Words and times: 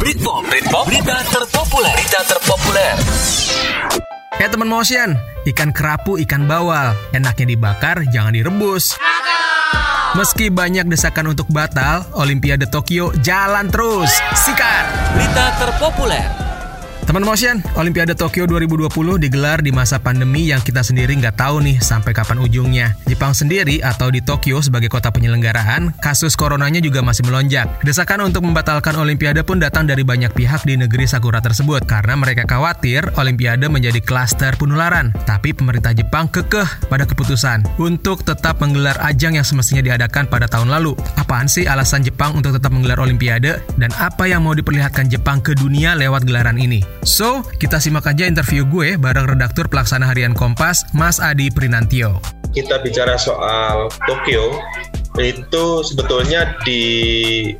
Britpop, 0.00 0.48
Britpop, 0.48 0.88
berita 0.88 1.12
terpopuler, 1.28 1.92
berita 1.92 2.20
terpopuler. 2.24 2.96
Ya 4.40 4.48
teman 4.48 4.72
motion, 4.72 5.12
ikan 5.44 5.76
kerapu, 5.76 6.16
ikan 6.24 6.48
bawal, 6.48 6.96
enaknya 7.12 7.52
dibakar, 7.52 8.08
jangan 8.08 8.32
direbus. 8.32 8.96
Meski 10.16 10.48
banyak 10.48 10.88
desakan 10.88 11.36
untuk 11.36 11.52
batal, 11.52 12.08
Olimpiade 12.16 12.64
Tokyo 12.72 13.12
jalan 13.20 13.68
terus. 13.68 14.08
Sikat! 14.40 14.84
Berita 15.12 15.68
terpopuler. 15.68 16.49
Teman 17.10 17.26
motion, 17.26 17.58
Olimpiade 17.74 18.14
Tokyo 18.14 18.46
2020 18.46 19.18
digelar 19.18 19.58
di 19.66 19.74
masa 19.74 19.98
pandemi 19.98 20.46
yang 20.46 20.62
kita 20.62 20.78
sendiri 20.78 21.18
nggak 21.18 21.42
tahu 21.42 21.58
nih 21.58 21.82
sampai 21.82 22.14
kapan 22.14 22.38
ujungnya. 22.38 22.94
Jepang 23.10 23.34
sendiri 23.34 23.82
atau 23.82 24.14
di 24.14 24.22
Tokyo 24.22 24.62
sebagai 24.62 24.86
kota 24.86 25.10
penyelenggaraan, 25.10 25.90
kasus 25.98 26.38
coronanya 26.38 26.78
juga 26.78 27.02
masih 27.02 27.26
melonjak. 27.26 27.66
Desakan 27.82 28.30
untuk 28.30 28.46
membatalkan 28.46 28.94
Olimpiade 28.94 29.42
pun 29.42 29.58
datang 29.58 29.90
dari 29.90 30.06
banyak 30.06 30.30
pihak 30.30 30.62
di 30.62 30.78
negeri 30.78 31.10
Sakura 31.10 31.42
tersebut 31.42 31.82
karena 31.82 32.14
mereka 32.14 32.46
khawatir 32.46 33.02
Olimpiade 33.18 33.66
menjadi 33.66 33.98
klaster 33.98 34.54
penularan. 34.54 35.10
Tapi 35.26 35.50
pemerintah 35.50 35.90
Jepang 35.90 36.30
kekeh 36.30 36.86
pada 36.86 37.10
keputusan 37.10 37.66
untuk 37.82 38.22
tetap 38.22 38.62
menggelar 38.62 38.94
ajang 39.02 39.34
yang 39.34 39.42
semestinya 39.42 39.82
diadakan 39.82 40.30
pada 40.30 40.46
tahun 40.46 40.70
lalu. 40.70 40.94
Apaan 41.18 41.50
sih 41.50 41.66
alasan 41.66 42.06
Jepang 42.06 42.38
untuk 42.38 42.54
tetap 42.54 42.70
menggelar 42.70 43.02
Olimpiade 43.02 43.58
dan 43.82 43.90
apa 43.98 44.30
yang 44.30 44.46
mau 44.46 44.54
diperlihatkan 44.54 45.10
Jepang 45.10 45.42
ke 45.42 45.58
dunia 45.58 45.98
lewat 45.98 46.22
gelaran 46.22 46.54
ini? 46.54 46.99
So, 47.00 47.40
kita 47.56 47.80
simak 47.80 48.04
aja 48.04 48.28
interview 48.28 48.68
gue 48.68 49.00
bareng 49.00 49.24
redaktur 49.24 49.72
pelaksana 49.72 50.04
harian 50.04 50.36
Kompas, 50.36 50.84
Mas 50.92 51.16
Adi 51.16 51.48
Prinantio. 51.48 52.20
Kita 52.52 52.76
bicara 52.84 53.16
soal 53.16 53.88
Tokyo, 54.04 54.60
itu 55.20 55.84
sebetulnya 55.84 56.56
di 56.64 56.82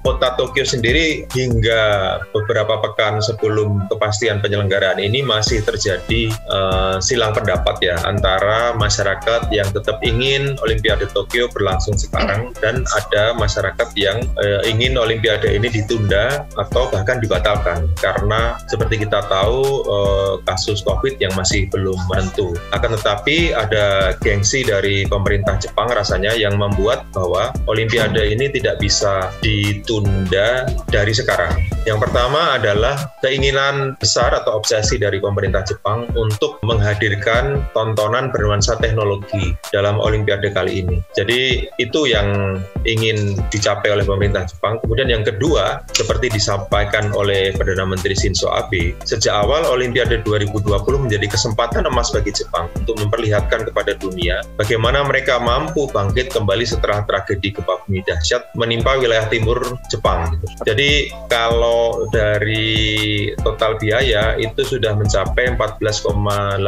kota 0.00 0.34
Tokyo 0.34 0.64
sendiri 0.64 1.28
hingga 1.32 2.16
beberapa 2.32 2.80
pekan 2.80 3.20
sebelum 3.20 3.86
kepastian 3.92 4.40
penyelenggaraan 4.40 4.98
ini 4.98 5.20
masih 5.20 5.60
terjadi 5.64 6.32
uh, 6.48 6.96
silang 6.98 7.36
pendapat 7.36 7.76
ya 7.84 7.96
antara 8.08 8.72
masyarakat 8.76 9.52
yang 9.52 9.68
tetap 9.70 10.00
ingin 10.00 10.56
Olimpiade 10.64 11.06
Tokyo 11.12 11.46
berlangsung 11.52 11.96
sekarang 11.96 12.56
dan 12.64 12.82
ada 12.96 13.36
masyarakat 13.36 13.88
yang 13.96 14.24
uh, 14.40 14.62
ingin 14.64 14.96
Olimpiade 14.96 15.50
ini 15.52 15.68
ditunda 15.68 16.48
atau 16.56 16.88
bahkan 16.88 17.20
dibatalkan 17.20 17.86
karena 18.00 18.56
seperti 18.66 19.04
kita 19.04 19.22
tahu 19.28 19.84
uh, 19.86 20.34
kasus 20.48 20.80
COVID 20.86 21.20
yang 21.20 21.32
masih 21.36 21.68
belum 21.68 21.98
menentu. 22.08 22.56
Akan 22.72 22.96
tetapi 22.96 23.52
ada 23.54 24.16
gengsi 24.18 24.64
dari 24.64 25.04
pemerintah 25.06 25.58
Jepang 25.60 25.90
rasanya 25.92 26.32
yang 26.34 26.56
membuat 26.56 27.06
bahwa 27.14 27.49
Olimpiade 27.70 28.20
ini 28.32 28.50
tidak 28.50 28.82
bisa 28.82 29.30
ditunda 29.40 30.66
dari 30.90 31.14
sekarang. 31.14 31.54
Yang 31.88 32.08
pertama 32.08 32.58
adalah 32.58 32.96
keinginan 33.24 33.96
besar 33.96 34.34
atau 34.36 34.60
obsesi 34.60 35.00
dari 35.00 35.22
pemerintah 35.22 35.64
Jepang 35.64 36.10
untuk 36.18 36.60
menghadirkan 36.66 37.64
tontonan 37.72 38.28
bernuansa 38.34 38.76
teknologi 38.82 39.56
dalam 39.72 39.96
Olimpiade 39.96 40.52
kali 40.52 40.84
ini. 40.84 41.00
Jadi 41.16 41.70
itu 41.80 42.10
yang 42.10 42.60
ingin 42.84 43.38
dicapai 43.48 43.94
oleh 43.94 44.04
pemerintah 44.04 44.44
Jepang. 44.44 44.76
Kemudian 44.84 45.08
yang 45.08 45.24
kedua, 45.24 45.80
seperti 45.94 46.28
disampaikan 46.32 47.14
oleh 47.16 47.54
Perdana 47.56 47.86
Menteri 47.88 48.12
Shinzo 48.12 48.52
Abe, 48.52 48.92
sejak 49.06 49.32
awal 49.32 49.64
Olimpiade 49.70 50.20
2020 50.26 50.68
menjadi 51.00 51.26
kesempatan 51.30 51.88
emas 51.88 52.12
bagi 52.12 52.34
Jepang 52.34 52.68
untuk 52.76 52.98
memperlihatkan 53.00 53.68
kepada 53.70 53.96
dunia 53.96 54.42
bagaimana 54.58 55.04
mereka 55.06 55.38
mampu 55.38 55.86
bangkit 55.88 56.34
kembali 56.34 56.64
setelah 56.66 57.06
tragedi 57.06 57.29
gempa 57.38 57.84
bumi 57.86 58.00
dahsyat 58.02 58.50
menimpa 58.56 58.96
wilayah 58.98 59.28
timur 59.30 59.60
Jepang. 59.92 60.40
Jadi 60.64 61.12
kalau 61.30 62.08
dari 62.10 63.30
total 63.44 63.76
biaya 63.78 64.34
itu 64.40 64.64
sudah 64.64 64.96
mencapai 64.96 65.54
14,85 65.54 66.60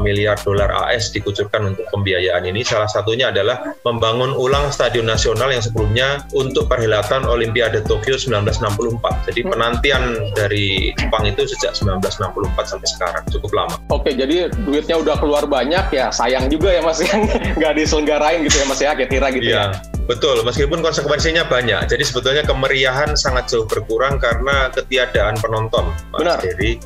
miliar 0.00 0.36
dolar 0.40 0.70
AS 0.88 1.12
dikucurkan 1.12 1.74
untuk 1.76 1.86
pembiayaan 1.92 2.48
ini. 2.48 2.64
Salah 2.64 2.88
satunya 2.88 3.28
adalah 3.28 3.76
membangun 3.84 4.32
ulang 4.32 4.72
stadion 4.72 5.06
nasional 5.06 5.52
yang 5.52 5.60
sebelumnya 5.60 6.24
untuk 6.32 6.66
perhelatan 6.70 7.28
Olimpiade 7.28 7.84
Tokyo 7.84 8.16
1964. 8.16 9.28
Jadi 9.30 9.40
penantian 9.44 10.02
dari 10.32 10.94
Jepang 10.96 11.28
itu 11.28 11.44
sejak 11.44 11.76
1964 11.76 12.56
sampai 12.64 12.88
sekarang 12.88 13.22
cukup 13.28 13.50
lama. 13.52 13.76
Oke, 13.92 14.16
jadi 14.16 14.48
duitnya 14.64 14.96
udah 14.96 15.16
keluar 15.20 15.44
banyak 15.44 15.92
ya 15.92 16.08
sayang 16.14 16.48
juga 16.48 16.72
ya 16.72 16.80
Mas 16.80 17.02
yang 17.10 17.26
nggak 17.58 17.72
diselenggarain 17.76 18.40
gitu 18.46 18.56
ya 18.62 18.66
Mas 18.70 18.80
ya 18.80 18.92
kira 18.96 19.28
gitu 19.34 19.50
ya. 19.50 19.59
Ya. 19.68 19.76
Betul, 20.08 20.42
meskipun 20.42 20.80
konsekuensinya 20.80 21.46
banyak. 21.46 21.86
Jadi 21.86 22.02
sebetulnya 22.02 22.42
kemeriahan 22.42 23.14
sangat 23.14 23.52
jauh 23.52 23.66
berkurang 23.68 24.18
karena 24.18 24.72
ketiadaan 24.72 25.38
penonton. 25.38 25.92
Mas 26.10 26.18
Benar. 26.18 26.38
Jadi 26.42 26.80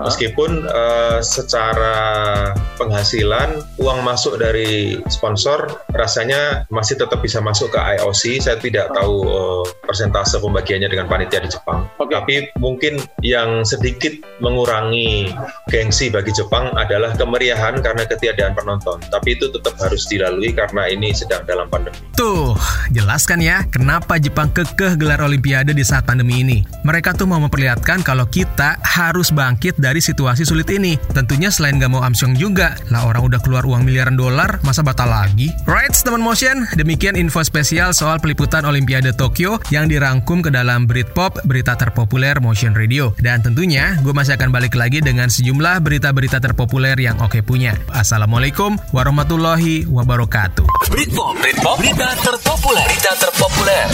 Meskipun 0.00 0.64
uh, 0.72 1.20
secara 1.20 1.96
penghasilan 2.80 3.60
uang 3.76 4.00
masuk 4.00 4.40
dari 4.40 4.96
sponsor 5.12 5.68
rasanya 5.92 6.64
masih 6.72 6.96
tetap 6.96 7.20
bisa 7.20 7.44
masuk 7.44 7.76
ke 7.76 7.78
IOC. 7.78 8.40
Saya 8.40 8.56
tidak 8.56 8.88
tahu 8.96 9.28
uh, 9.28 9.64
persentase 9.84 10.40
pembagiannya 10.40 10.88
dengan 10.88 11.06
panitia 11.10 11.44
di 11.44 11.52
Jepang. 11.52 11.84
Okay. 12.00 12.14
Tapi 12.16 12.34
mungkin 12.56 12.96
yang 13.20 13.66
sedikit 13.68 14.16
mengurangi 14.40 15.28
gengsi 15.68 16.08
bagi 16.08 16.32
Jepang 16.32 16.72
adalah 16.80 17.12
kemeriahan 17.12 17.84
karena 17.84 18.08
ketiadaan 18.08 18.56
penonton. 18.56 18.96
Tapi 19.12 19.36
itu 19.36 19.52
tetap 19.52 19.76
harus 19.76 20.08
dilalui 20.08 20.56
karena 20.56 20.88
ini 20.88 21.12
sedang 21.12 21.44
dalam 21.44 21.68
pandemi. 21.68 21.98
Tuh, 22.16 22.56
jelaskan 22.94 23.44
ya 23.44 23.66
kenapa 23.68 24.16
Jepang 24.16 24.48
kekeh 24.54 24.96
gelar 24.96 25.20
Olimpiade 25.20 25.76
di 25.76 25.84
saat 25.84 26.08
pandemi 26.08 26.40
ini. 26.40 26.58
Mereka 26.86 27.18
tuh 27.18 27.28
mau 27.28 27.42
memperlihatkan 27.42 28.00
kalau 28.00 28.24
kita 28.24 28.80
harus 28.80 29.28
bangkit 29.34 29.81
dari 29.82 29.98
situasi 29.98 30.46
sulit 30.46 30.70
ini. 30.70 30.94
Tentunya 31.10 31.50
selain 31.50 31.82
gak 31.82 31.90
mau 31.90 32.06
amsyong 32.06 32.38
juga, 32.38 32.78
lah 32.94 33.10
orang 33.10 33.26
udah 33.26 33.40
keluar 33.42 33.66
uang 33.66 33.82
miliaran 33.82 34.14
dolar, 34.14 34.62
masa 34.62 34.86
batal 34.86 35.10
lagi? 35.10 35.50
Right, 35.66 35.90
teman 35.90 36.22
motion, 36.22 36.70
demikian 36.78 37.18
info 37.18 37.42
spesial 37.42 37.90
soal 37.90 38.22
peliputan 38.22 38.62
Olimpiade 38.62 39.10
Tokyo 39.10 39.58
yang 39.74 39.90
dirangkum 39.90 40.46
ke 40.46 40.54
dalam 40.54 40.86
Britpop, 40.86 41.42
berita 41.42 41.74
terpopuler 41.74 42.38
Motion 42.38 42.78
Radio. 42.78 43.10
Dan 43.18 43.42
tentunya, 43.42 43.98
gue 44.06 44.14
masih 44.14 44.38
akan 44.38 44.54
balik 44.54 44.78
lagi 44.78 45.02
dengan 45.02 45.26
sejumlah 45.26 45.82
berita-berita 45.82 46.38
terpopuler 46.38 46.94
yang 46.94 47.18
oke 47.18 47.42
punya. 47.42 47.74
Assalamualaikum 47.90 48.78
warahmatullahi 48.94 49.90
wabarakatuh. 49.90 50.64
Britpop, 50.92 51.34
Britpop, 51.42 51.76
berita 51.82 52.14
terpopuler, 52.22 52.86
berita 52.86 53.12
terpopuler. 53.18 53.86